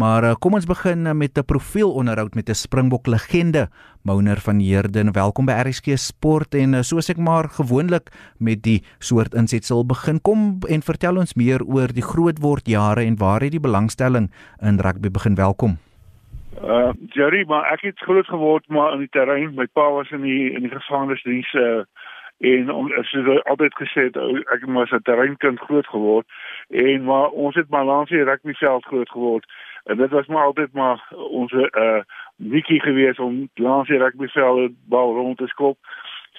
[0.00, 3.68] Maar uh, kom ons begin uh, met 'n profielonderhoud met 'n Springbok legende,
[4.02, 5.12] Mouner van Heerden.
[5.12, 8.06] Welkom by RSG Sport en uh, soos ek maar gewoonlik
[8.38, 13.16] met die soort insetsel begin, kom en vertel ons meer oor die grootword jare en
[13.16, 14.30] waar het die belangstelling
[14.62, 15.34] in rugby begin?
[15.34, 15.76] Welkom.
[16.64, 19.54] Uh Jerry, maar ek het groot geword maar in die terrein.
[19.54, 21.84] My pa was in die in die gevangenisdiens uh
[22.40, 24.16] en as jy altyd gesê het
[24.48, 26.26] ek was 'n terreinkind groot geword
[26.68, 29.44] en maar ons het maar langs die rugbyveld groot geword
[29.90, 31.02] en dit was maar altyd maar
[31.42, 32.00] ons uh
[32.36, 35.76] wiki gewees om langs die rugbyveld bal rond te skop.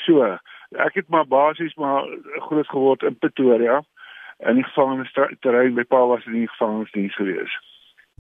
[0.06, 0.38] So,
[0.72, 2.08] ek het maar basies maar
[2.48, 3.82] groot geword in Pretoria
[4.50, 7.60] in die gevangenisterrein by pa was in die gevangenisdiens gewees.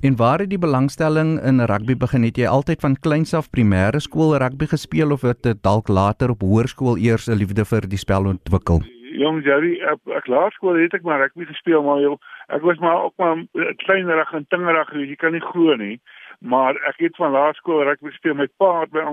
[0.01, 2.23] En waar het die belangstelling in rugby begin?
[2.25, 6.33] Het jy altyd van kleins af primêre skool rugby gespeel of het dit dalk later
[6.33, 8.81] op hoërskool eers 'n liefde vir die spel ontwikkel?
[9.21, 12.17] Jong Jerry, ek, ek laerskool het ek maar rugby gespeel, maar joh,
[12.49, 13.43] ek was maar ook maar
[13.83, 15.97] kleinerig en tingerig, jy kan nie glo nie.
[16.41, 19.03] Maar ek het van laerskool rugby gespeel met pa het my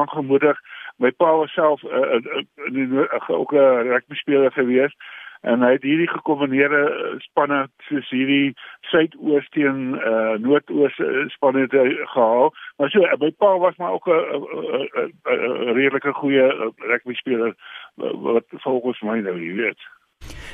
[0.00, 0.60] aangemoedig.
[0.96, 4.96] My pa was self 'n uh, uh, uh, uh, ook 'n rugby speler geweest
[5.40, 8.52] en hy het hierdie gekombineerde eh, spanne soos hierdie
[8.90, 12.52] suidoos teen uh, noordoos eh, spanne gehaal.
[12.76, 17.54] Maar so by pa was maar ook 'n redelike goeie rugby speler
[17.96, 19.80] wat volgens my nou jy weet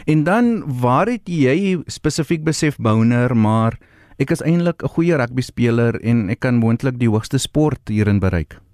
[0.05, 3.79] en dan waar het jy spesifiek besef Bouner maar
[4.19, 8.21] ek is eintlik 'n goeie rugby speler en ek kan moontlik die hoogste sport hierin
[8.21, 8.66] bereik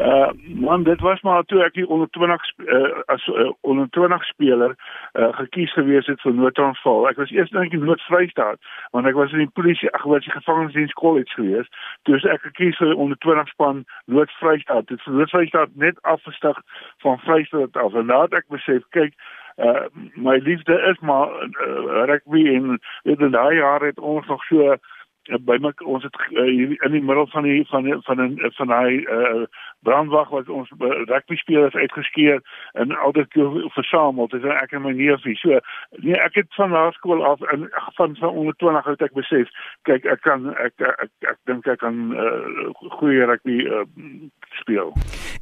[0.00, 4.24] Uh man, dit was maar toe ek die onder 20 uh, as uh, onder 20
[4.24, 4.76] speler
[5.12, 7.08] uh, gekies gewees het vir Noord-Transvaal.
[7.10, 8.56] Ek was eers dink in Noord-Vrystaat,
[8.96, 11.68] want ek was in die polisie, ag was die gevangenisdiens college gewees.
[12.08, 14.88] Toe is ek gekies vir onder 20 span Noord-Vrystaat.
[14.88, 16.62] Dit is Noord-Vrystaat net afgestig
[17.04, 17.92] van Vrystaat af.
[17.92, 19.12] En nadat ek besef, kyk,
[19.60, 19.84] uh
[20.16, 24.72] my liefde is maar uh, rugby en in daai jare het ons nog so
[25.28, 28.52] uh, by my ons het uh, in die middel van die van die, van 'n
[28.56, 29.44] van daai uh,
[29.86, 32.40] brandwag wat ons rugby spelers uitgeskeer
[32.72, 33.38] en altyd
[33.76, 34.28] versamel.
[34.28, 35.60] Dit is ek en my neefie so
[36.04, 37.68] nee ek het van laerskool af in
[37.98, 39.48] van van onder 20 het ek besef
[39.88, 42.70] kyk ek kan ek ek ek, ek dink ek kan uh,
[43.00, 43.84] goeie rugby uh,
[44.60, 44.94] speel.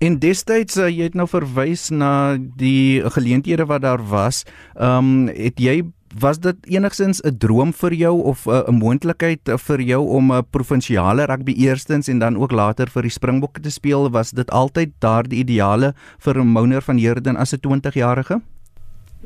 [0.05, 4.45] En destyds uh, jy het nou verwys na die geleenthede wat daar was.
[4.79, 5.83] Ehm um, het jy
[6.17, 10.37] was dit enigsins 'n droom vir jou of 'n uh, moontlikheid vir jou om 'n
[10.37, 14.51] uh, provinsiale rugby eerstens en dan ook later vir die Springbokke te speel was dit
[14.51, 18.41] altyd daardie ideale vir Mouner van Heerden as 'n 20-jarige?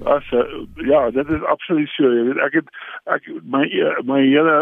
[0.01, 0.43] As uh,
[0.75, 2.09] ja, dit is absoluut so.
[2.09, 2.69] Jy weet ek het
[3.13, 3.67] ek my
[4.09, 4.55] my hele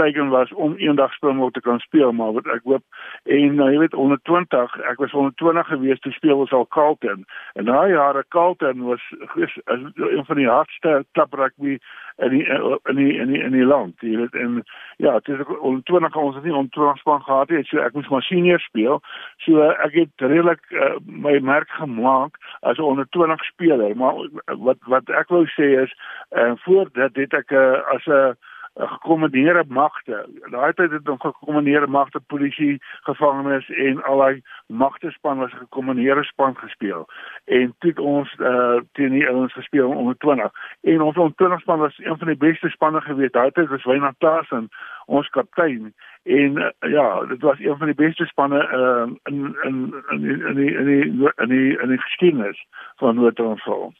[0.00, 2.84] teken was om eendag Springbok te kan speel, maar wat ek hoop
[3.28, 6.66] en nou jy weet onder 20, ek was onder 20 gewees te speel ons al
[6.72, 7.26] Carlton.
[7.60, 9.04] En daai jare Carlton was
[9.36, 11.76] is, is een van die hardste klub rugby
[12.20, 14.00] in die in die in die in die land.
[14.04, 14.60] Jy weet en
[14.96, 17.64] ja, dit is onder 20 ons het nie onder 20 span gehad nie.
[17.68, 19.00] So ek moes maar senior speel.
[19.44, 24.14] So ek het redelik uh, my merk gemaak as 'n onder 20 speler, maar
[24.46, 25.92] wat wat ek wou sê is
[26.36, 28.36] uh, voor dit het ek uh, as 'n
[28.74, 30.28] gekommandeerde magte.
[30.50, 37.08] Daai tyd het ons gekommandeerde magte polisie, gevangenes en allei magtespan was gekommandeerde span gespeel.
[37.44, 40.50] En toe ons uh, teen die ouens gespeel onder 20.
[40.80, 43.30] En ons onder 20 span was een van die beste spanne gewees.
[43.30, 44.68] Daai tyd was Wynand Klasen
[45.06, 49.94] ons kaptein en uh, ja, dit was een van die beste spanne uh, in in
[50.10, 52.66] in in in in in die, in die geskiedenis
[52.96, 53.92] van Noord-Transvaal.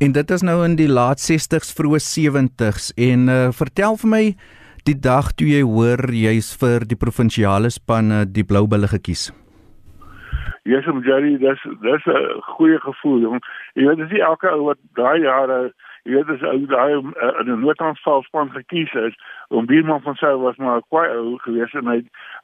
[0.00, 4.22] En dit is nou in die laat 60s vroeë 70s en uh, vertel vir my
[4.88, 9.26] die dag toe jy hoor jy's vir die provinsiale spanne die Blou Bulle gekies.
[10.64, 13.44] Yes, so Jerry, dis dis 'n goeie gevoel, jong.
[13.76, 15.60] Jy weet dis nie elke ou wat daai jare
[16.08, 19.14] Jy weet as ou daai uh, in 'n noodaanval span gekies is
[19.48, 21.98] om bierman van sy was maar kwai ou gewees en hy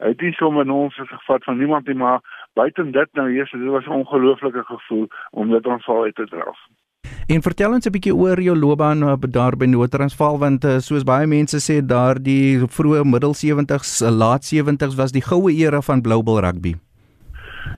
[0.04, 2.20] hy het nie sommer ons gevat van niemand nie maar
[2.52, 6.58] buite dit nou so dit was 'n ongelooflike gevoel om dit aanval uit te draf.
[7.26, 11.02] En vertel ons 'n bietjie oor jou loopbaan eh, daar by Noord-Transvaal want uh, soos
[11.02, 16.02] baie mense sê daardie vroeë middel 70s, eh, laat 70s was die goue era van
[16.02, 16.74] Bluebell rugby.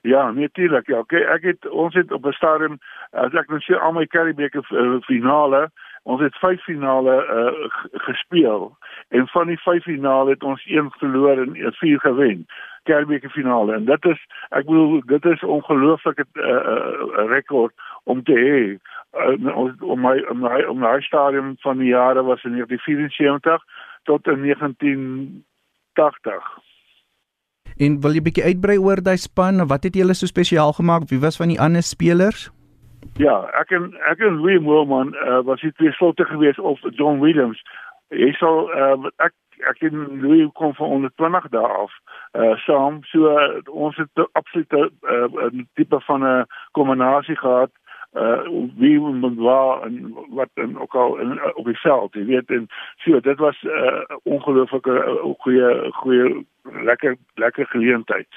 [0.01, 0.87] Ja, natuurlik.
[0.87, 2.77] Ja, okay, ek het ons het op 'n stadium
[3.11, 5.71] as ek nou sê al my Curriebeeker uh, finale,
[6.03, 7.69] ons het vyf finale uh,
[8.05, 8.77] gespeel
[9.09, 12.45] en van die vyf finale het ons een verloor en vier gewen.
[12.83, 17.73] Curriebeeker finale en dit is ek bedoel dit is ongelooflike uh, uh, rekord
[18.03, 18.77] om te hê
[19.79, 23.63] om my om my om my stadium van die jare was in 1974
[24.03, 25.43] tot in 1980.
[27.77, 29.67] En wil jy bietjie uitbrei oor daai span?
[29.67, 31.09] Wat het julle so spesiaal gemaak?
[31.09, 32.51] Wie was van die ander spelers?
[33.17, 37.19] Ja, ek en ek en William Wilman uh, was dit twee slotte geweest of John
[37.19, 37.61] Williams
[38.09, 39.35] Jy sal uh, ek
[39.69, 41.91] ek het Louis kom van onder 20 dae af.
[42.33, 47.71] Uh saam so uh, ons het absoluut 'n uh, tipe van 'n kombinasie gehad
[48.17, 48.41] uh
[48.77, 52.67] wie moet waar en wat en ook al in, op die veld jy weet en
[53.05, 58.27] so dit was 'n uh, ongelooflike uh, goeie goeie lekker lekker geleentheid.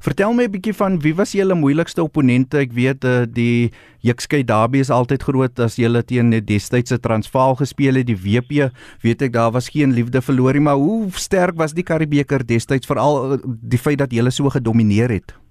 [0.00, 2.58] Vertel my 'n bietjie van wie was julle moeilikste opponente?
[2.58, 3.70] Ek weet uh, die
[4.00, 8.72] Jukskei Derby is altyd groot as julle teen die destydse Transvaal gespeel het die WP
[9.02, 12.86] weet ek daar was geen liefde verloor nie maar hoe sterk was die Karibeker destyds
[12.86, 15.41] veral uh, die feit dat julle so gedomeineer het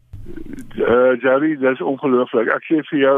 [0.75, 2.47] Uh Jerry, dit is ongelooflik.
[2.53, 3.17] Ek sê vir jou,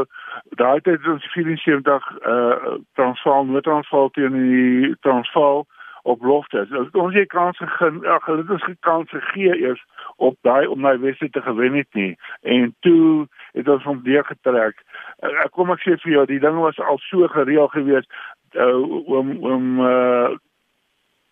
[0.60, 5.64] daai tyd het ons 74 uh Transvaal, Noord-Transvaal teen die Transvaal
[6.04, 6.66] op lofte.
[6.68, 9.84] So, ons het kans gegee, ag, hulle het ons gekans gegee eers
[10.16, 12.12] op daai om daai wedstryd te gewen het nie.
[12.42, 14.82] En toe het ons hom weer getrek.
[15.24, 18.10] Uh, kom ek sê vir jou, die ding was al so gereël geweest
[18.52, 18.80] uh,
[19.20, 20.34] om om uh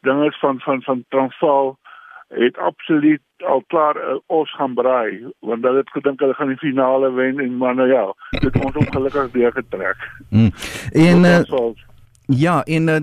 [0.03, 1.76] dinge van van van Transvaal
[2.32, 6.61] het absoluut al klaar uh, ons gaan braai want hulle het gedink hulle gaan die
[6.62, 8.05] finale wen en maar nou ja
[8.40, 10.11] dit ons ongelukkig deur getrek.
[10.31, 10.50] Mm.
[10.93, 11.40] En uh,
[12.26, 12.96] ja, en uh,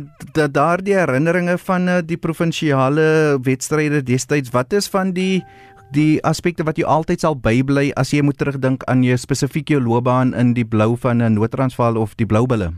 [0.52, 5.44] daardie herinneringe van uh, die provinsiale wedstryde destyds, wat is van die
[5.92, 9.80] die aspekte wat jy altyd sal bybly as jy moet terugdink aan jou spesifiek jou
[9.82, 12.70] loopbaan in die blou van 'n Noord-Transvaal of die Bloubulle?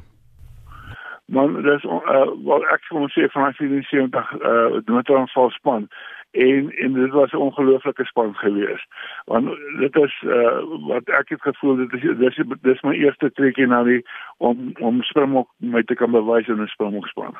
[1.25, 5.87] Man, dis uh, wel ek sou sê van 74 uh Noord-Transvaal span
[6.31, 8.87] en en dit was 'n ongelooflike span geweest
[9.25, 9.45] want
[9.79, 13.83] dit is uh, wat ek het gevoel dit is dis dis my eerste trekkie na
[13.83, 14.05] die
[14.37, 17.35] om om Springbok my te kan bewys in 'n Springbok span.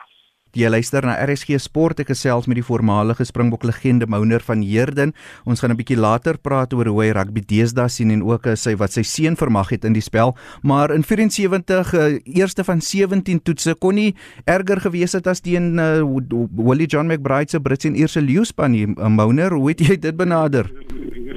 [0.51, 2.01] Jy luister na RSG Sport.
[2.03, 5.13] Ek gesels met die voormalige Springbok legende Mouner van Heerden.
[5.47, 8.75] Ons gaan 'n bietjie later praat oor hoe hy rugby deesdae sien en ook sy
[8.75, 10.35] wat sy seun vermag het in die spel.
[10.61, 14.13] Maar in 74 uh, eerste van 17 toetse kon nie
[14.45, 16.03] erger gewees het as teen uh,
[16.51, 18.87] Willie John McBride se Brits en Ierse leeu span nie.
[18.87, 20.67] Uh, Mouner, hoe het jy dit benader?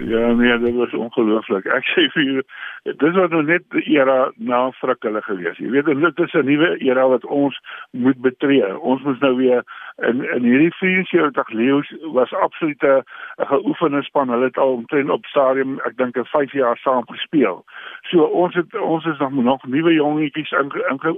[0.07, 1.65] Ja, nee, dit was ongelooflik.
[1.65, 2.43] Ek sê vir jou,
[3.01, 5.57] dis wat nou net die era na Frik hulle gewees.
[5.63, 7.57] Jy weet, dit is 'n nuwe era wat ons
[7.91, 8.69] moet betree.
[8.79, 9.63] Ons moet nou weer
[9.97, 13.03] in in hierdie 74 leeu's was absoluut 'n
[13.37, 14.29] geoefende span.
[14.29, 17.65] Hulle het al omtrent op stadium, ek dink, 'n 5 jaar saam gespeel.
[18.03, 20.53] So ons het ons is nog nog nuwe jongetjies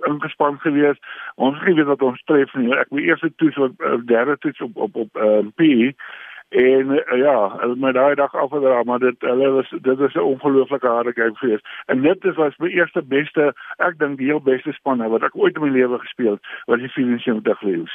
[0.04, 0.98] ingespan gewees.
[1.34, 2.74] Ons geweet dat ons tref nie.
[2.74, 3.72] Ek moet eers toets op
[4.04, 5.94] derde toets op op op um, P
[6.48, 7.36] en uh, ja,
[7.76, 11.66] my daai dag afgedra, maar dit hulle was dit was 'n ongelooflike harde game geweest.
[11.86, 15.56] En dit was my eerste beste, ek dink die heel beste span wat ek ooit
[15.56, 17.92] in my lewe gespeel het, was die 74 Lions.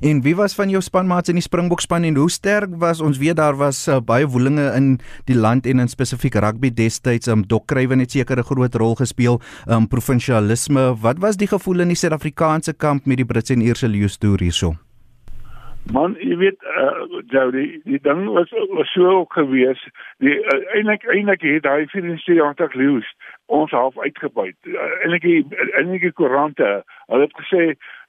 [0.00, 3.18] En wie was van jou spanmaats in die Springbok span en hoe sterk was ons
[3.18, 7.46] weet daar was uh, baie woelinge in die land en in spesifiek rugby destyds um,
[7.46, 11.88] Dok Kruiven het seker 'n groot rol gespeel um provinsialisme wat was die gevoel in
[11.88, 14.87] die Suid-Afrikaanse kamp met die Britse en Ierse leeu storie hierso
[15.92, 19.80] Man, jy weet uh jou die die ding was was so ook gewees.
[20.20, 23.08] Die uh, eintlik eintlik het daai finansiële leus
[23.46, 24.56] ons half uitgebuit.
[24.62, 27.62] Uh, eintlik eintlik die koerante, hulle het gesê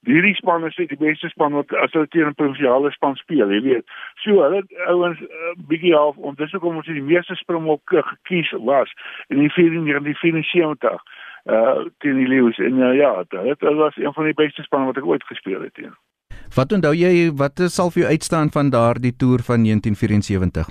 [0.07, 3.61] hierdie span is die beste span wat as hulle teen 'n provinsiale span speel, jy
[3.61, 3.87] weet.
[4.23, 8.91] So hulle ouens uh, bietjie half om dis hoekom ons die meeste springbok gekies was
[9.29, 11.01] in die 74
[11.45, 14.97] uh teen die leus en uh, ja, dit was een van die beste spanne wat
[14.97, 15.95] ek ooit gespeel het teen.
[16.55, 20.69] Wat onthou jy wat sal vir jou uitstaan van daardie toer van 1974?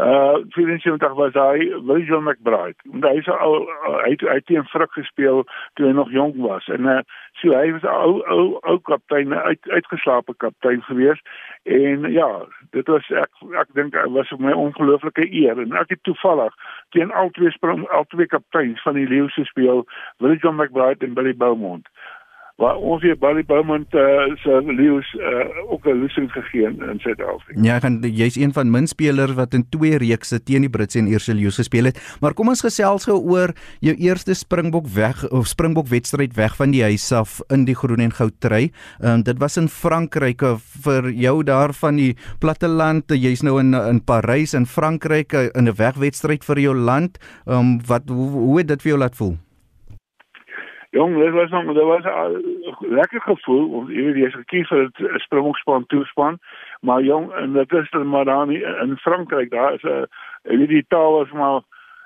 [0.00, 2.78] Uh 74 was hy William McBride.
[3.04, 3.66] Hy se al
[4.04, 5.42] hy het hy teen Frik gespeel
[5.76, 6.68] toe hy nog jonk was.
[6.72, 7.00] En uh
[7.42, 11.20] so hy was ou ou ou kaptein uit uitgeslaapte kaptein gewees.
[11.68, 12.28] En ja,
[12.76, 16.56] dit was ek ek dink dit was my ongelooflike eer en ek het toevallig
[16.96, 19.84] teen al twee sprong al twee kapteins van die Leeu's gespeel,
[20.24, 21.92] William McBride en Billy Beaumont
[22.60, 27.60] waar ons hier Barry Bowman uh, se Lewis uh, ook 'n losing gegee in Suid-Afrika.
[27.62, 31.08] Ja, gaan jy's een van min spelers wat in twee reekse teen die Britse en
[31.08, 32.16] Ierse Lewis gespeel het.
[32.20, 36.70] Maar kom ons gesels gou oor jou eerste Springbok weg of Springbok wedstryd weg van
[36.70, 38.70] die huis af in die groen en goud trui.
[39.00, 40.42] Ehm um, dit was in Frankryk
[40.84, 43.04] vir jou daar van die platteland.
[43.08, 47.18] Jy's nou in in Parys in Frankryk in 'n wegwedstryd vir jou land.
[47.46, 49.36] Ehm um, wat hoe, hoe het dit vir jou laat voel?
[50.90, 52.42] Jong, dit was nog, dit was 'n
[52.78, 56.38] lekker gevoel om weet jy's gekies vir 'n springbokspan toespan,
[56.80, 60.06] maar jong, en dit is maar dan in Frankryk, daar is 'n
[60.42, 61.60] jy weet die taal was maar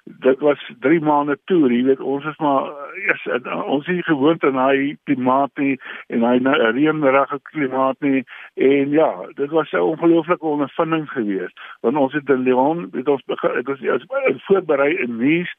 [0.04, 3.24] dit was 3 maande toer, jy weet ons is maar eers
[3.64, 5.78] ons is gewoond aan hy klimaat nie
[6.12, 6.36] en hy
[6.76, 8.24] reënrige klimaat nie.
[8.54, 13.24] En ja, dit was 'n ongelooflike ondervinding geweest want ons het in Lyon, het ons
[13.24, 14.04] begin, dit was
[14.44, 15.54] voorberei in Nice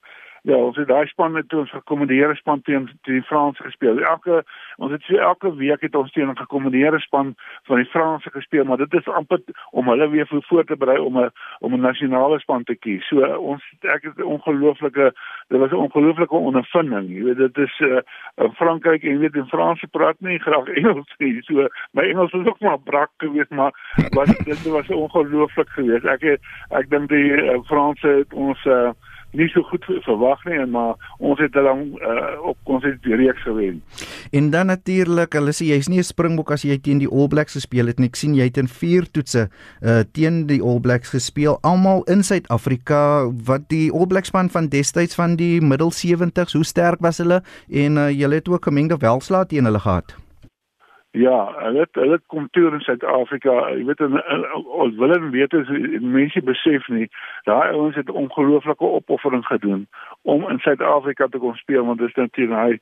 [0.45, 3.97] ja, ons het daai span met ons gekommandeerde span teen die Franse gespeel.
[4.05, 4.43] Elke
[4.77, 8.63] ons het so elke week het ons teen 'n gekommandeerde span van die Franse gespeel,
[8.63, 12.39] maar dit is amper om hulle weer voor te berei om 'n om 'n nasionale
[12.39, 13.07] span te kies.
[13.07, 15.13] So ons ek het 'n ongelooflike
[15.47, 17.09] dit was 'n ongelooflike ondervinding.
[17.09, 17.99] Jy weet dit is uh,
[18.35, 21.41] in Frankryk en weet in Franse praat nie graag Engels nie.
[21.41, 23.73] So my Engels is ook maar brak geweest, maar
[24.09, 26.05] was dit was ongelooflik geweest.
[26.05, 28.89] Ek ek dink die uh, Franse het ons uh,
[29.35, 33.15] nie so goed verwag nie en maar ons het hulle uh, op ons het die
[33.15, 33.81] reeks gewen.
[34.31, 37.53] En dan natuurlik, hulle sê jy's nie 'n springbok as jy teen die All Blacks
[37.53, 38.07] gespeel het nie.
[38.07, 39.49] Ek sien jy het in 4 toetse
[39.81, 43.31] uh, teen die All Blacks gespeel, almal in Suid-Afrika.
[43.45, 47.43] Wat die All Blacks span van destyds van die middel 70s, hoe sterk was hulle?
[47.69, 50.24] En uh, jy het ook 'n mengde welslaat teen hulle gehad.
[51.15, 53.53] Ja, hulle hulle kom toe in Suid-Afrika.
[53.71, 55.69] Jy weet ons wil en weet as
[56.03, 57.07] mense besef nie,
[57.47, 59.85] daai ouens het ongelooflike opoffering gedoen
[60.21, 62.75] om in Suid-Afrika te kom speel want dit is natuurlik hy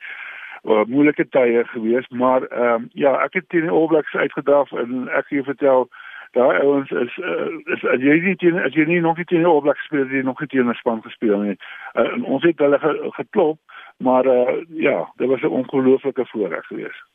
[0.72, 4.74] uh, moeilike tye gewees, maar ehm um, ja, ek het teen die All Blacks uitgedraf
[4.82, 5.90] en ek gee vertel
[6.34, 7.48] daai ouens is uh,
[7.78, 10.10] is as jy nie teen as jy nie nog nie teen die All Blacks speel,
[10.10, 11.58] jy nog nie teen 'n span gespeel nie.
[11.94, 12.82] Uh, ons het hulle
[13.22, 13.60] geklop,
[14.02, 17.13] maar uh, ja, dit was 'n ongelooflike voorreg geweest.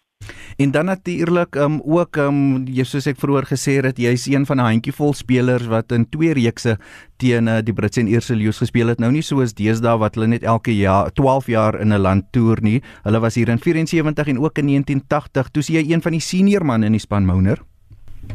[0.59, 4.59] En dan natuurlik um ook um jy soos ek vroeër gesê het, jy's een van
[4.59, 6.75] 'n handjievol spelers wat in twee reekse
[7.17, 8.99] teen uh, die Britse en Ierse leeu's gespeel het.
[8.99, 12.59] Nou nie soos deesdae wat hulle net elke jaar 12 jaar in 'n land toer
[12.61, 12.83] nie.
[13.05, 15.49] Hulle was hier in 74 en ook in 1980.
[15.49, 17.59] Toe sien jy een van die senior manne in die span Mouner.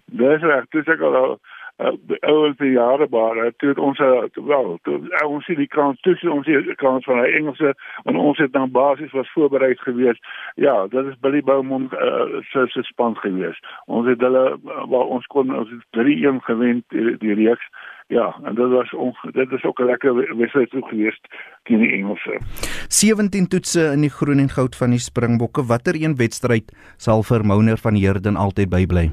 [0.05, 1.39] Dis reg, dis ek al
[1.77, 6.31] ouer die jare maar uh, toe ons uh, wel toe, ons sien die kans tussen
[6.31, 10.19] ons die kans van hy Engelse en ons het dan basis was voorberei gewees
[10.55, 15.25] ja dit is Billy Beaumont uh, se se span gewees ons het hulle waar ons
[15.33, 17.67] kon ons het 3-1 gewen die, die reeks
[18.11, 21.19] Ja, en dit was on, dit is ook 'n lekker wedstryd toe gewees
[21.63, 22.39] teen die Engelse.
[22.87, 25.65] 17 toetse in die groen en goud van die Springbokke.
[25.65, 29.11] Watter een wedstryd sal vir Mouner van Heerden altyd bybly?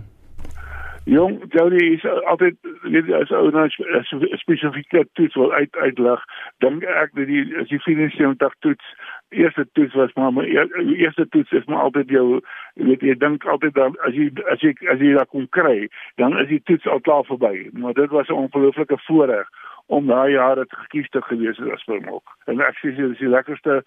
[1.05, 3.69] Jong, Jody is altyd weet as ou nou
[4.43, 6.25] spesifieke toets wil uit uitlig.
[6.61, 8.93] Dink ek dat die as die 74 toets
[9.31, 12.41] eerste toets was maar my eerste toets is maar altyd jou
[12.75, 15.89] weet jy dink altyd dan as jy as jy as jy daar kom kry,
[16.21, 17.71] dan is die toets al klaar verby.
[17.73, 19.49] Maar dit was 'n ongelooflike voorreg
[19.87, 22.37] om daai jare te gekies te gewees het as Springbok.
[22.45, 23.83] En ek sê dit is die lekkerste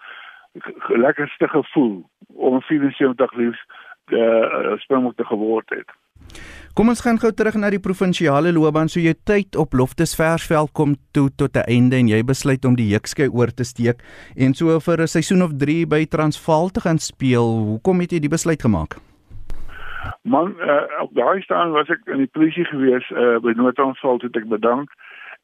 [0.88, 3.62] lekkerste gevoel om 74 liefs
[4.10, 5.88] eh uh, Springbok te geword het.
[6.74, 8.88] Kom ons gaan gou terug na die provinsiale loopbaan.
[8.90, 12.88] So jy tyd op Loftesversveld kom toe tot 'n einde en jy besluit om die
[12.90, 14.02] Jukskei oor te steek
[14.36, 17.46] en so vir 'n seisoen of 3 by Transvaal te gaan speel.
[17.70, 18.98] Hoekom het jy die besluit gemaak?
[20.22, 24.36] Man, uh, op daai staan was ek in die polisie gewees uh, by Noord-Transvaal het
[24.36, 24.90] ek bedank.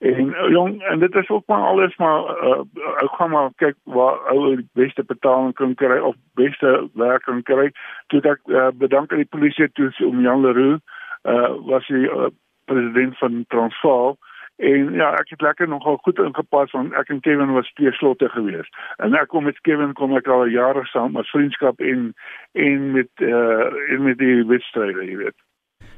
[0.01, 2.65] En jong, en dit is ook maar alles maar uh,
[3.05, 7.43] ek gaan maar kyk waar ou die beste betaling kan kry of beste werk kan
[7.43, 7.71] kry.
[8.09, 10.83] Toe ek uh, bedank aan die polisie toe om Jan Leroux
[11.29, 12.31] uh was hy uh,
[12.71, 14.17] president van Transvaal
[14.61, 18.29] en ja ek het lekker nogal goed ingepas want ek en Kevin was twee slotte
[18.33, 22.11] gewees en ek kom met Kevin kom ek al jare saam as vriendskap en
[22.53, 25.39] en met uh en met die wedstryde jy weet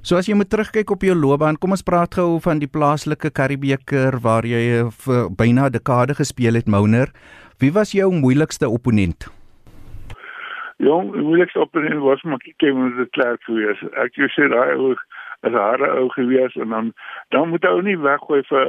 [0.02, 3.30] So as jy moet terugkyk op jou loopbaan, kom ons praat gou van die plaaslike
[3.38, 7.14] Karibeker waar jy vir byna 'n dekade gespeel het, Mouner.
[7.60, 9.30] Wie was jou moeilikste opponent?
[10.82, 13.82] Jong, die moeilikste opponent was maar Kevin de Klerk geweest.
[13.94, 14.96] Ek jy sê daai ou
[15.42, 16.92] is harde ou geweest en dan
[17.28, 18.68] dan moet ou nie weggooi vir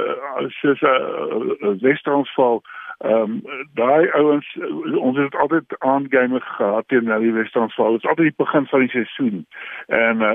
[0.60, 2.62] soos 'n Wes-Transvaal.
[2.98, 3.42] Ehm um,
[3.74, 4.48] daai ouens
[4.96, 7.92] ons het altyd aangame gehad teen die Wes-Transvaal.
[7.92, 9.46] Dit is altyd die begin van die seisoen.
[9.88, 10.32] En uh,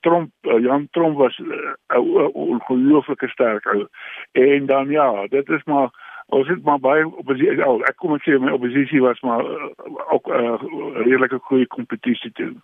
[0.00, 1.52] Tromp uh, Jan Tromp was 'n
[1.96, 3.86] uh, ongelooflike sterk ou.
[4.32, 5.90] En dan ja, dit is maar
[6.26, 9.68] ons het maar baie oppositie al ek kom ek sê my oppositie was maar uh,
[10.08, 10.56] ook 'n uh,
[11.04, 12.54] redelike goeie kompetisie toe.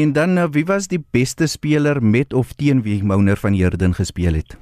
[0.00, 3.94] En dan uh, wie was die beste speler met of teen wie Mouner van Heerden
[3.94, 4.56] gespeel het?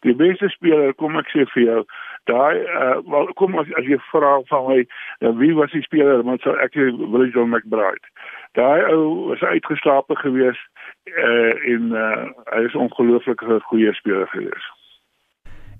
[0.00, 1.80] Die beste speler kom ek sê vir jou
[2.28, 6.20] daai uh, wel kom as, as jy vra van my uh, wie was die speler
[6.24, 8.12] maar sou ek Willie John McBride.
[8.60, 10.60] Daai ou was uitgeslaap gewees
[11.08, 14.68] uh, en uh, hy is ongelooflik 'n goeie speler gewees.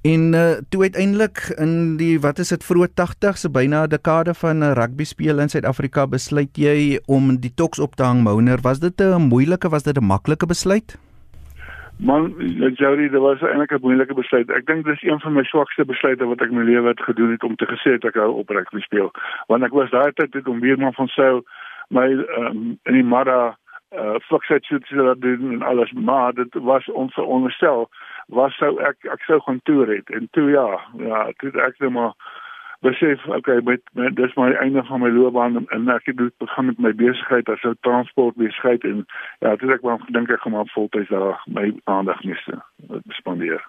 [0.02, 4.62] En uh, toe uiteindelik in die wat is dit vroeë 80s, byna 'n dekade van
[4.62, 8.58] uh, rugby speel in Suid-Afrika, besluit jy om die toks op te hang Mouner.
[8.62, 10.98] Was dit 'n moeilike, was dit 'n maklike besluit?
[11.98, 12.32] Man,
[12.74, 14.50] Jody, dit was eintlik 'n moeilike besluit.
[14.50, 17.30] Ek dink dis een van my swakste besluite wat ek in my lewe het gedoen
[17.30, 19.10] het om te gesê ek hou op rugby speel.
[19.46, 21.44] Want ek was daai tyd om weer man van Sail
[21.88, 23.58] my um, in die Mara
[23.90, 27.90] uh soos dit doen en alles, maar dit was ons veronderstel
[28.30, 30.68] was sou ek ek sou gaan toer het en toe ja
[30.98, 32.14] ja toe ek net maar
[32.80, 36.70] besef okay met, met dis my einde van my loopbaan en ek het dit begin
[36.70, 39.04] met my besigheid as 'n transportbesigheid en
[39.40, 42.62] ja dit ek maar dink ek gaan maar voltyds daar my aandag meeste
[43.08, 43.60] spandeer.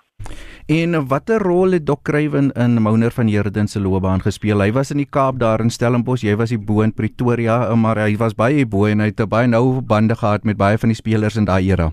[0.68, 4.62] En watter rol het Dok Kruiven in Mouner van Heerden se loopbaan gespeel?
[4.62, 7.98] Hy was in die Kaap daar in Stellenbosch, jy was hier bo in Pretoria, maar
[7.98, 10.96] hy was baie bo en hy het baie nou bande gehad met baie van die
[10.96, 11.92] spelers in daai era.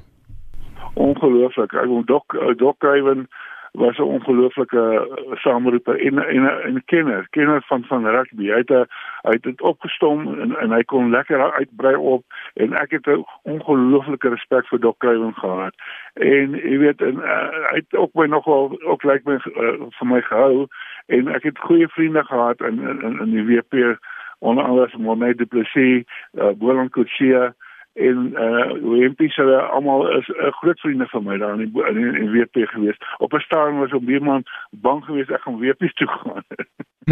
[0.98, 1.72] Ongelooflik.
[1.72, 3.28] Ek wil Dok Dok Kruiven
[3.72, 8.46] was 'n ongelooflike eh, sameroeper en en 'n kenner, kenner van van rugby.
[8.46, 8.86] Hy het 'n
[9.22, 12.24] hy het dit opgestom en en hy kon lekker uitbrei op
[12.54, 15.74] en ek het 'n ongelooflike respek vir Doc Craven gehad.
[16.12, 19.86] En jy weet en uh, hy het ook my nogal ook lyk like my uh,
[19.90, 20.66] vir my gehou
[21.06, 23.98] en ek het goeie vriende gehad in in in die WP
[24.38, 27.54] onder andere Monet Du Plessis, uh, Bolan Kutsia
[27.98, 31.86] en uh Wempie se almal is 'n uh, groot vriende van my daar in die,
[31.86, 32.98] in, in WP gewees.
[33.18, 36.44] Op 'n stadium was op Beerman bang geweest ek gaan WP toe gaan.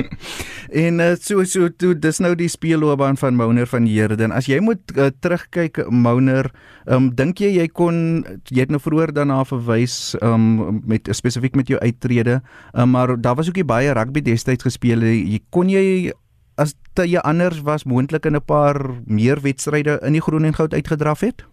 [0.85, 4.33] en uh, so so toe dis nou die speelloopbaan van Mouner van Heerden.
[4.33, 6.51] As jy moet uh, terugkyk Mouner,
[6.87, 11.69] um, dink jy jy kon jy het nou vroeër daarna verwys um, met spesifiek met
[11.69, 12.41] jou uittrede,
[12.75, 15.03] um, maar daar was ook baie rugby destyds gespeel.
[15.03, 16.13] Jy kon jy
[16.57, 20.73] as jy anders was moontlik in 'n paar meer wedstryde in die groen en goud
[20.73, 21.45] uitgedraf het?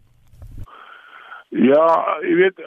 [1.49, 2.57] Ja, jy weet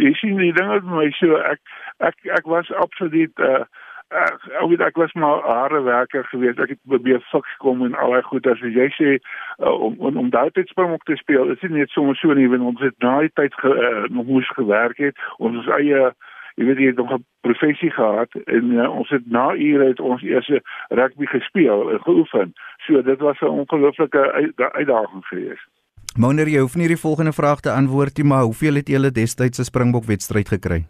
[0.00, 1.60] jy sien die dinge met my so ek
[1.98, 3.64] ek ek was absoluut uh
[4.12, 6.60] ek, ek weet ek was maar harde werker geweest.
[6.60, 10.16] Ek het probeer fiks kom en al daai goed as jy sê uh, om om
[10.16, 11.48] om daai tyd spring op te speel.
[11.48, 14.28] Dit is nie net sommer so nie, want ons het daai tyd ge, uh, nog
[14.28, 15.16] moes gewerk het.
[15.38, 16.12] Ons eie uh,
[16.54, 20.00] jy weet jy het nog 'n professie gehad en uh, ons het na ure het
[20.00, 20.48] ons eers
[20.88, 22.52] rugby gespeel en geoefen.
[22.86, 25.68] So dit was 'n ongelooflike uit, uitdaging geweest.
[26.16, 29.56] Mouner, jy hoef nie die volgende vraag te antwoord nie, maar hoeveel het julle destyds
[29.56, 30.84] se Springbok wedstryd gekry?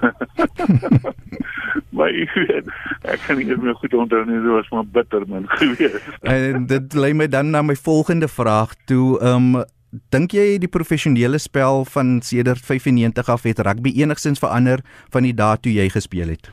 [1.96, 2.70] maar ek weet,
[3.04, 6.08] ek kan nie meer goed onthou nie, dit was maar bitter man geweest.
[6.20, 10.70] en dit lei my dan na my volgende vraag toe, ehm um, Dink jy die
[10.70, 15.88] professionele spel van sedert 95 af het rugby enigstens verander van die dae toe jy
[15.90, 16.50] gespeel het?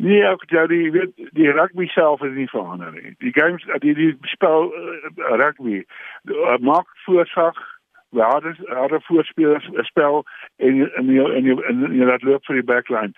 [0.00, 3.12] Nee, ek jy die weet die rugby self het nie verander nie.
[3.20, 5.10] Die games die die spel uh,
[5.42, 7.58] rugby uh, maak voorsag
[8.10, 10.24] waar dit daar 'n voorspelers spel
[10.56, 13.12] en in in in jy laat loop vir die backline.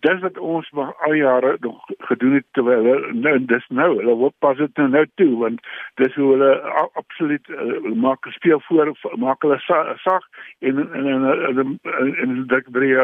[0.00, 4.34] Dis wat ons maar al jare nog gedoen het terwyl nou dis nou hulle wat
[4.38, 5.60] pas dit nou, nou toe want
[5.94, 6.60] dis hoe hulle
[6.92, 9.58] absoluut uh, maak speel voor maak hulle
[9.96, 10.28] sag
[10.58, 11.78] en en en
[12.16, 12.94] en dit drie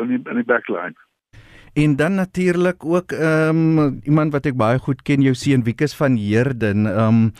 [0.00, 0.94] in die in die backline.
[1.72, 5.96] En dan natuurlik ook ehm um, iemand wat ek baie goed ken jou seun Wikus
[5.96, 6.86] van Heerden.
[6.86, 7.30] Ehm um,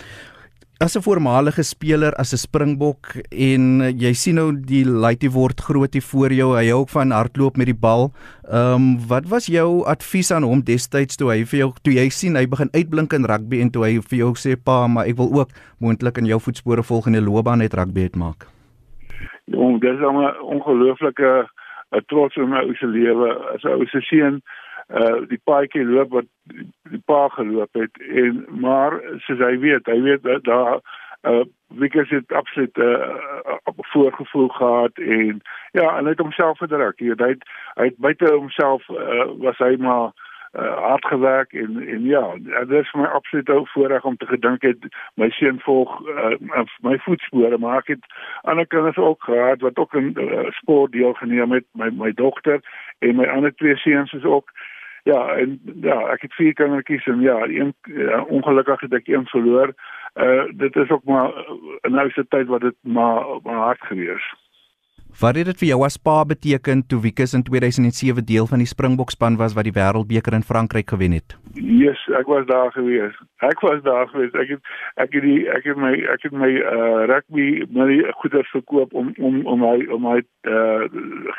[0.83, 5.61] as 'n voormalige speler as 'n Springbok en uh, jy sien nou die laaitie word
[5.61, 6.49] groot hier voor jou.
[6.59, 8.11] Hy hou ook van hardloop met die bal.
[8.51, 12.09] Ehm um, wat was jou advies aan hom destyds toe hy vir jou toe jy
[12.11, 15.17] sien hy begin uitblink in rugby en toe hy vir jou sê pa, maar ek
[15.17, 18.47] wil ook moontlik in jou voetspore volg en 'n loopbaan net rugby het maak.
[19.45, 21.47] Jong, dis 'n ongelooflike
[22.07, 24.43] trots in my ou se lewe as ou se seun
[24.91, 26.27] uh die paadjie loop wat
[26.93, 30.81] die, pa geloop het en maar soos hy weet hy weet dat daar
[31.23, 33.57] uh Wickers het absoluut 'n uh,
[33.93, 35.41] voorgevoel gehad en
[35.73, 36.99] ja en hy het homself verdruk.
[36.99, 40.13] Hy het hy het buite homself uh, was hy maar
[40.53, 44.27] uh, hard gewerk en en ja dit is vir my absoluut ook voorreg om te
[44.27, 48.05] gedink het my seun volg uh, my voetspore maar ek het
[48.43, 52.61] ander kinders ook gehad wat ook in uh, sport deelgeneem het my my dogter
[52.99, 54.53] en my ander twee seuns is ook
[55.03, 59.27] Ja, en ja, ek het vier kindertjies en ja, een ja, ongelukkig het ek een
[59.27, 59.75] verloor.
[60.15, 64.35] Uh dit is ook maar uh, nou se tyd wat dit maar maar hard gewees.
[65.21, 68.67] Wat het dit vir jou as pa beteken toe Wikus in 2007 deel van die
[68.67, 71.37] Springbok span was wat die Wêreldbeker in Frankryk gewen het?
[71.55, 73.15] Yes, ek was daar gewees.
[73.45, 74.33] Ek was daar gewees.
[74.33, 74.73] Ek het
[75.05, 79.13] ek het die ek het my ek het my uh rugby my goeder verkoop om
[79.19, 80.89] om om my om my uh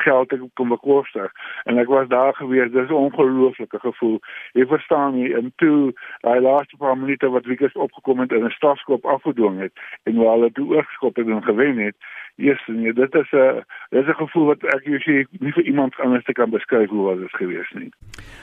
[0.05, 1.31] geld te kom bekostig.
[1.65, 2.71] En ek was daar gewees.
[2.71, 4.19] Dis 'n ongelooflike gevoel.
[4.53, 8.57] Jy verstaan nie en toe daai laaste paar minute wat Wikus opgekom het en 'n
[8.59, 11.95] strafskop afgedwing het en waar hulle toe oorgeskop het en gewen het.
[12.35, 16.25] Yes, nee, dit is 'n dis 'n gevoel wat ek jy nie vir iemand anders
[16.25, 17.89] te kan beskryf hoe wat dit gewees nie.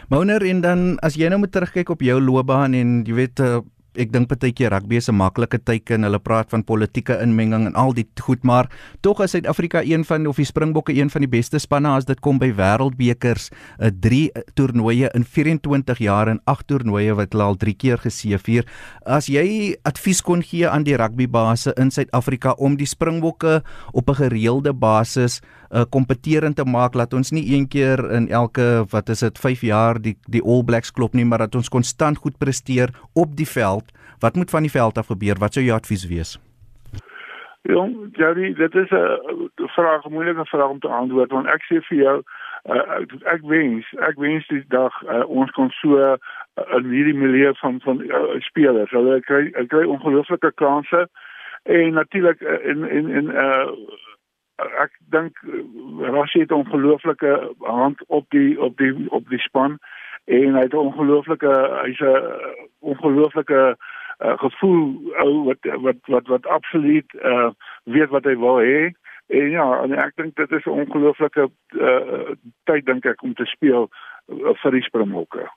[0.08, 3.58] Mouner en dan as jy nou moet terugkyk op jou loopbaan en jy weet uh,
[3.98, 6.02] ek dink baie keer rugby is 'n maklike teiken.
[6.04, 8.68] Hulle praat van politieke inmenging en al die goed, maar
[9.00, 12.20] tog is Suid-Afrika een van of die Springbokke een van die beste spanne as dit
[12.20, 13.50] kom by wêreldbekers.
[13.78, 17.98] 'n uh, 3 toernooie in 24 jaar en 8 toernooie wat hulle al 3 keer
[17.98, 18.64] geseëvier.
[19.06, 24.14] As jy advies kon gee aan die rugbybase in Suid-Afrika om die Springbokke op 'n
[24.14, 29.20] gereelde basis uh, kompeterend te maak laat ons nie een keer in elke wat is
[29.20, 32.90] dit 5 jaar die die All Blacks klop nie maar dat ons konstant goed presteer
[33.14, 33.92] op die veld.
[34.20, 35.38] Wat moet van die veld af gebeur?
[35.38, 36.38] Wat sou jou advies wees?
[37.62, 41.80] Jong, Jerry, dit is 'n vraag, 'n moeilike vraag om te antwoord want ek sê
[41.88, 42.22] vir jou,
[42.64, 46.16] uh, ek wens, ek wens die dag uh, ons kon so uh,
[46.76, 51.08] in hierdie milieu van van uh, spelers, hulle kry kry ongelooflike kansse
[51.62, 53.68] en natuurlik uh, in in in uh
[54.82, 55.38] ek dink
[55.98, 59.78] Rassie het 'n ongelooflike hand op die op die op die span
[60.24, 62.22] en hy het 'n ongelooflike hy's 'n
[62.78, 63.76] ongelooflike
[64.20, 67.50] uh, gevoel ou wat wat wat wat absoluut uh
[67.84, 68.90] weet wat hy wil hê
[69.26, 72.30] en ja en ek dink dit is 'n ongelooflike uh
[72.64, 73.88] tyd dink ek om te speel
[74.28, 75.48] uh, vir die Springbokke.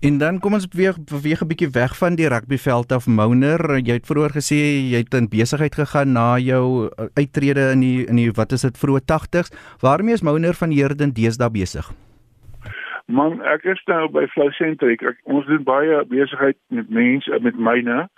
[0.00, 3.60] En dan kom ons weer beweeg 'n bietjie weg van die rugbyveld af Mouner.
[3.78, 4.60] Jy het vroeër gesê
[4.92, 8.78] jy het in besigheid gegaan na jou uittrede in die in die wat is dit
[8.78, 9.52] vroeë 80s.
[9.80, 11.92] Waarmee is Mouner van Heerden deesdae besig?
[13.06, 15.02] Man, ek is nou by Flow Centric.
[15.02, 18.08] Ek, ons doen baie besigheid met mense met myne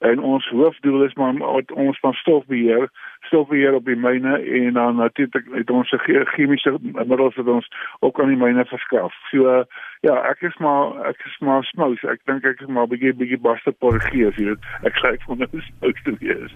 [0.00, 1.34] en ons hoofdoel is maar
[1.74, 2.88] ons van stofbeheer,
[3.28, 5.98] stofbeheer op die myne en dan natuurlik het ons se
[6.34, 7.68] chemiese middels wat ons
[8.00, 9.12] ook aan die myne verskaf.
[9.30, 9.64] So
[10.06, 12.00] ja, ek is maar ek is maar smous.
[12.08, 14.70] Ek dink ek is maar bietjie bietjie baste porgees, jy weet.
[14.88, 16.54] Ek sê ek van nou smous te wees.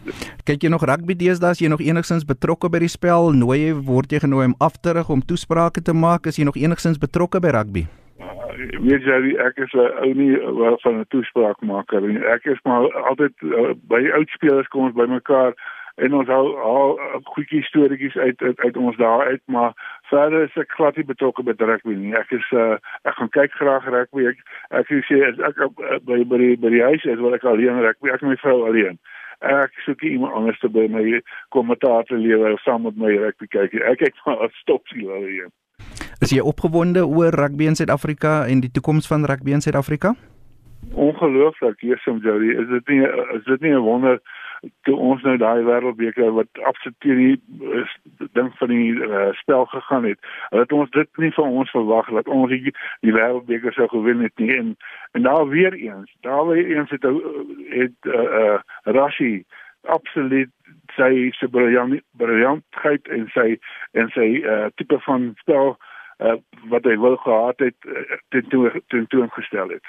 [0.48, 1.52] Kyk jy nog rugby deesdae?
[1.52, 3.33] Is jy nog enigstens betrokke by die spel?
[3.37, 6.30] Nooi jy word jy genooi om af te rig om toesprake te maak?
[6.33, 7.85] Is jy nog enigstens betrokke by rugby?
[8.56, 12.18] Weet jy ek is 'n ou nie wel van 'n toespraakmaker nie.
[12.24, 15.54] Ek is maar altyd uh, by oud spelers kom ons bymekaar
[15.94, 19.72] en ons hou al uh, goedjie storieetjies uit, uit uit ons daar uit, maar
[20.10, 22.14] verder is ek glad nie betrokke by rugby nie.
[22.14, 24.26] Ek is uh, ek gaan kyk graag rugby.
[24.30, 24.38] Ek
[24.70, 28.10] ek sê ek uh, by by die, by die huis is, wil ek alleen rugby.
[28.10, 28.98] Ek en my vrou alleen.
[29.40, 33.74] Ek soek iemand anders te by my kommentaar lewe of saam met my rugby kyk.
[33.82, 35.52] Ek maar stop sien alleen.
[36.24, 40.14] Is jy opgewonde oor rugby in Suid-Afrika en die toekoms van rugby in Suid-Afrika?
[40.94, 43.02] Ongelooflik, Jesus Jerry, is dit nie
[43.37, 44.20] is dit nie 'n wonder
[44.88, 47.40] toe ons nou daai wêreldbeker wat absoluut die
[48.32, 50.18] ding van die uh, spel gegaan het.
[50.50, 54.38] Dat ons dit nie van ons verwag dat ons die, die wêreldbeker sou gewen het
[54.38, 54.76] nie en
[55.12, 57.04] en daar weer eens, daar weer eens het
[57.68, 59.44] het uh, uh, Rashi
[59.82, 60.50] absoluut
[60.96, 63.58] sy sy briljant briljantheid en sy
[63.92, 65.92] en sy uh, tipe van spel uh,
[66.70, 69.87] wat hy wil gehad het uh, ten toon gestel het.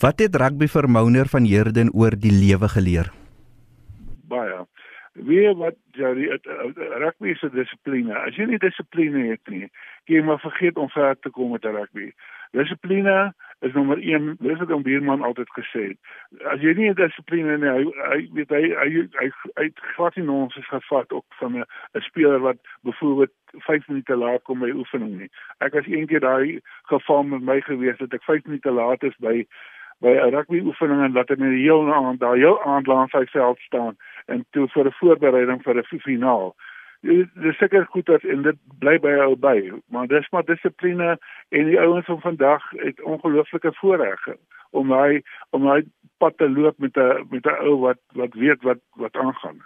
[0.00, 3.12] Wat het rugby vir Mouner van Heerden oor die lewe geleer?
[4.28, 4.64] Baie.
[5.16, 6.28] Wie wat ja, die
[7.00, 8.12] rugby 'n dissipline.
[8.12, 9.70] As jy nie dissipline het nie,
[10.04, 12.12] jy maar vergeet om ver te kom met rugby.
[12.52, 14.36] Dissipline is nommer 1.
[14.40, 15.98] Dis wat ons buurman altyd gesê het.
[16.52, 19.28] As jy nie dissipline nie, hy hy weet hy hy hy
[19.62, 21.64] uit glad nie ons is gevat ook van 'n
[21.96, 23.32] 'n speler wat byvoorbeeld
[23.68, 25.30] 5 minute laat kom by oefening nie.
[25.60, 26.60] Ek was eendag daai
[26.92, 29.46] geval met my gewees dat ek 5 minute laat is by
[30.00, 33.24] by 'n rugby oefening en laat hom die hele aand daar heel aand langs sy
[33.26, 36.54] veld staan en toe vir 'n voorbereiding vir 'n finaal.
[37.02, 39.56] Dis seker goed dat en dit bly by jou by,
[39.92, 41.16] maar dis maar dissipline
[41.48, 44.28] en die ouens van vandag het ongelooflike voorreg
[44.70, 45.82] om hy om hy
[46.18, 49.60] pad te loop met 'n met 'n ou wat wat weet wat wat aangaan.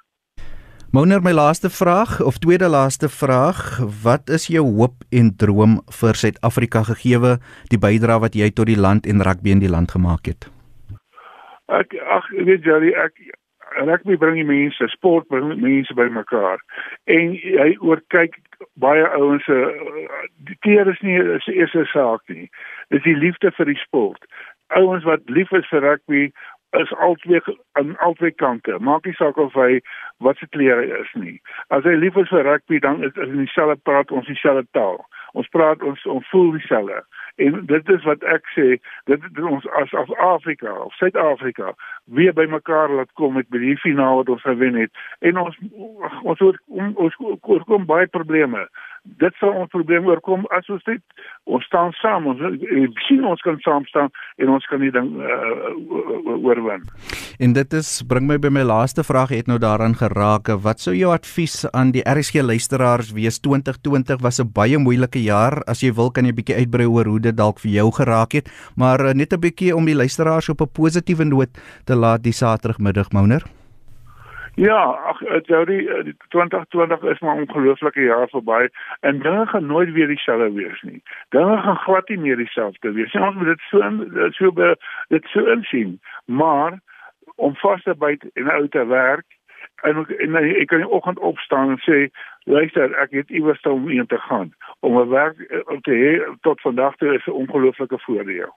[0.92, 6.14] Mouner, my laaste vraag of tweede laaste vraag, wat is jou hoop en droom vir
[6.14, 7.38] Suid-Afrika gegee
[7.70, 10.50] die bydrae wat jy tot die land en rugby in die land gemaak het?
[11.70, 13.14] Ek ag, weet jy, ek
[13.78, 16.62] rugby bring die mense, sport bring mense bymekaar.
[17.04, 18.38] En jy oorkyk
[18.82, 19.58] baie ouens se
[20.48, 22.48] die keer is nie is die eerste saak nie.
[22.90, 24.24] Dis die liefde vir die sport.
[24.78, 26.30] Ouens wat lief is vir rugby
[26.78, 28.78] is altyd aan albei kante.
[28.78, 29.80] Maak nie saak of hy
[30.22, 31.40] wat se klere is nie.
[31.74, 35.00] As hy lief is vir rugby dan is in dieselfde praat ons dieselfde taal.
[35.34, 37.02] Ons praat ons ons voel dieselfde.
[37.40, 38.66] En dit is wat ek sê,
[39.08, 41.72] dit is ons as as Afrika of Suid-Afrika
[42.04, 44.92] weer bymekaar laat kom met die finaal wat ons gewen het.
[45.24, 45.56] En ons
[46.22, 46.60] ons ons,
[46.96, 48.66] ons, ons kom baie probleme
[49.04, 50.46] dit sal ons probleem oorkom.
[50.54, 51.02] As ons dit
[51.50, 52.40] ons staan saam ons
[53.06, 54.10] sien ons kan saam staan
[54.42, 56.84] en ons kan die ding uh, oorwin.
[57.40, 60.50] En dit is bring my by my laaste vraag het nou daaraan geraak.
[60.64, 63.40] Wat sou jou advies aan die RSG luisteraars wees?
[63.40, 65.62] 2020 was 'n baie moeilike jaar.
[65.66, 68.48] As jy wil kan jy bietjie uitbrei oor hoe dit dalk vir jou geraak het.
[68.76, 71.50] Maar net 'n bietjie om die luisteraars op 'n positiewe noot
[71.84, 73.59] te laat die Saterdagmiddag Mouner.
[74.54, 78.68] Ja, ag Jody, eh, die 2020 is maar 'n ongelooflike jaar verby
[79.00, 81.02] en dinge gaan nooit weer dieselfde wees nie.
[81.28, 83.22] Dinge gaan glad nie meer dieselfde wees nie.
[83.22, 84.76] Ons moet dit so in, so be,
[85.08, 86.00] dit so insien.
[86.24, 86.80] Maar
[87.36, 89.26] om vas te byt en uit te werk
[89.82, 91.98] en en ek kan die oggend opstaan en sê
[92.44, 96.60] luister ek het iewers om in te gaan om 'n werk eh, te hê tot
[96.60, 98.52] vandag toe is 'n ongelooflike voordeel.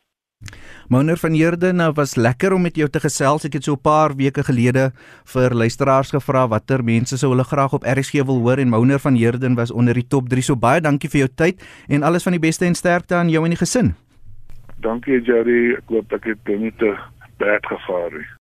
[0.89, 3.45] Mouner van Heerden, nou was lekker om met jou te gesels.
[3.45, 4.91] Ek het so 'n paar weke gelede
[5.25, 9.15] vir luisteraars gevra watter mense sou hulle graag op RSG wil hoor en Mouner van
[9.15, 10.41] Heerden was onder die top 3.
[10.41, 13.43] So baie dankie vir jou tyd en alles van die beste en sterkte aan jou
[13.43, 13.95] en die gesin.
[14.82, 16.97] Dankie Jerry, ek hoop ek het nie te
[17.38, 18.34] bad gevaar nie.